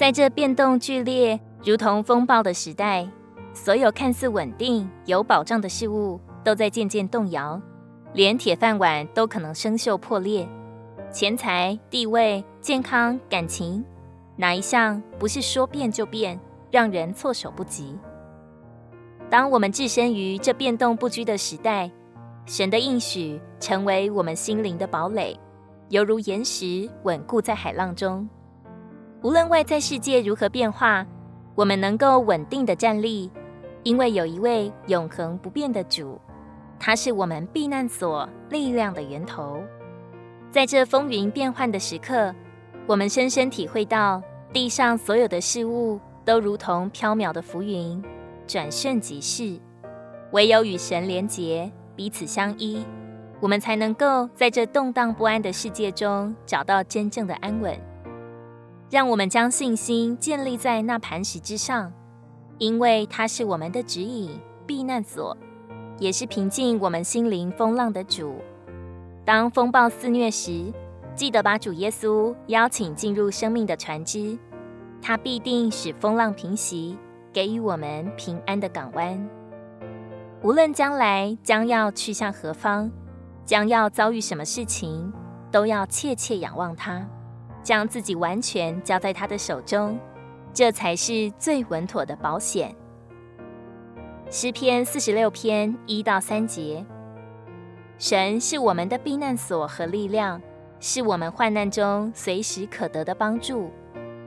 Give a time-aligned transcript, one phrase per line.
[0.00, 3.06] 在这变动剧烈、如同风暴的时代，
[3.52, 7.60] 所有看似稳定、有保障的事物都在渐渐动摇，
[8.14, 10.48] 连铁饭碗都可能生锈破裂。
[11.12, 13.84] 钱财、地位、健康、感情，
[14.36, 16.40] 哪一项不是说变就变，
[16.70, 17.94] 让人措手不及？
[19.28, 21.90] 当我们置身于这变动不居的时代，
[22.46, 25.38] 神的应许成为我们心灵的堡垒，
[25.90, 28.26] 犹如岩石稳固在海浪中。
[29.22, 31.06] 无论外在世界如何变化，
[31.54, 33.30] 我们能够稳定地站立，
[33.82, 36.18] 因为有一位永恒不变的主，
[36.78, 39.62] 他是我们避难所力量的源头。
[40.50, 42.34] 在这风云变幻的时刻，
[42.86, 44.22] 我们深深体会到，
[44.54, 48.02] 地上所有的事物都如同飘渺的浮云，
[48.46, 49.60] 转瞬即逝。
[50.32, 52.82] 唯有与神连结，彼此相依，
[53.38, 57.78] 我们才能够在这动荡不安的世界中找到真正的安稳。
[58.90, 61.92] 让我们将信心建立在那磐石之上，
[62.58, 65.36] 因为它是我们的指引、避难所，
[65.98, 68.34] 也是平静我们心灵风浪的主。
[69.24, 70.72] 当风暴肆虐时，
[71.14, 74.36] 记得把主耶稣邀请进入生命的船只，
[75.00, 76.98] 他必定使风浪平息，
[77.32, 79.24] 给予我们平安的港湾。
[80.42, 82.90] 无论将来将要去向何方，
[83.44, 85.12] 将要遭遇什么事情，
[85.52, 87.06] 都要切切仰望他，
[87.62, 89.98] 将自己完全交在他的手中，
[90.52, 92.74] 这才是最稳妥的保险。
[94.30, 96.84] 诗篇四十六篇一到三节。
[97.98, 100.40] 神是我们的避难所和力量，
[100.78, 103.70] 是我们患难中随时可得的帮助。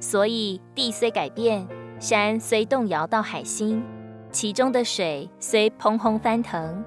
[0.00, 1.66] 所以地虽改变，
[1.98, 3.82] 山虽动摇到海心，
[4.30, 6.84] 其中的水虽匉訇翻腾，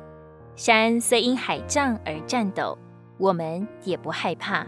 [0.56, 2.78] 山虽因海涨而颤抖，
[3.18, 4.68] 我们也不害怕。